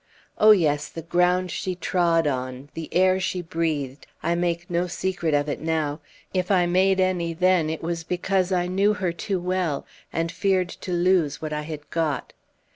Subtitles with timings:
[0.39, 0.89] Oh, yes...
[0.89, 2.69] the ground she trod on...
[2.73, 4.07] the air she breathed!
[4.23, 5.99] I make no secret of it now;
[6.33, 10.69] if I made any then, it was because I knew her too well, and feared
[10.69, 12.33] to lose what I had got.